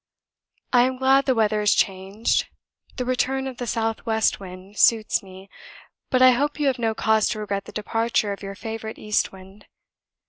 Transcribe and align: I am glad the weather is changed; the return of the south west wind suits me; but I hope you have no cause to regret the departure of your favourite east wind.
I 0.73 0.85
am 0.85 0.97
glad 0.97 1.25
the 1.27 1.35
weather 1.35 1.61
is 1.61 1.75
changed; 1.75 2.47
the 2.97 3.05
return 3.05 3.45
of 3.45 3.57
the 3.57 3.67
south 3.67 4.03
west 4.03 4.39
wind 4.39 4.79
suits 4.79 5.21
me; 5.21 5.47
but 6.09 6.23
I 6.23 6.31
hope 6.31 6.59
you 6.59 6.65
have 6.65 6.79
no 6.79 6.95
cause 6.95 7.29
to 7.29 7.39
regret 7.39 7.65
the 7.65 7.71
departure 7.71 8.33
of 8.33 8.41
your 8.41 8.55
favourite 8.55 8.97
east 8.97 9.31
wind. 9.31 9.67